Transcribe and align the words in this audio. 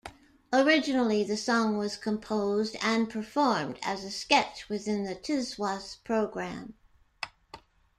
Originally 0.51 1.23
the 1.23 1.37
song 1.37 1.77
was 1.77 1.95
composed 1.95 2.75
and 2.81 3.07
performed 3.07 3.77
as 3.83 4.03
a 4.03 4.09
sketch 4.09 4.67
within 4.67 5.03
the 5.03 5.13
"Tiswas" 5.13 5.97
programme. 6.03 6.73